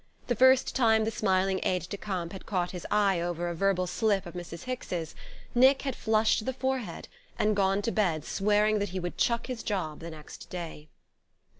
The 0.25 0.35
first 0.35 0.75
time 0.75 1.05
the 1.05 1.11
smiling 1.11 1.59
aide 1.61 1.87
de 1.87 1.95
camp 1.95 2.31
had 2.33 2.47
caught 2.47 2.71
his 2.71 2.87
eye 2.89 3.19
over 3.21 3.47
a 3.49 3.53
verbal 3.53 3.85
slip 3.85 4.25
of 4.25 4.33
Mrs. 4.33 4.63
Hicks's, 4.63 5.13
Nick 5.53 5.83
had 5.83 5.95
flushed 5.95 6.39
to 6.39 6.43
the 6.43 6.53
forehead 6.53 7.07
and 7.37 7.55
gone 7.55 7.83
to 7.83 7.91
bed 7.91 8.25
swearing 8.25 8.79
that 8.79 8.89
he 8.89 8.99
would 8.99 9.15
chuck 9.19 9.45
his 9.45 9.61
job 9.61 9.99
the 9.99 10.09
next 10.09 10.49
day. 10.49 10.89